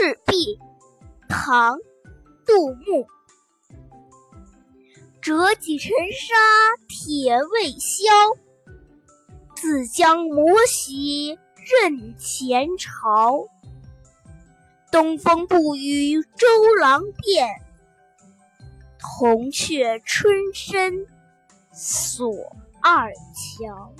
[0.00, 0.58] 赤壁
[1.28, 1.76] 唐
[2.46, 3.06] 杜牧
[5.20, 6.34] 折戟沉沙
[6.88, 8.10] 铁未销
[9.56, 11.38] 自将磨洗
[11.82, 13.44] 认前朝。
[14.90, 16.46] 东风不与周
[16.80, 17.46] 郎便
[18.98, 21.06] 铜雀春深
[21.74, 23.92] 锁二乔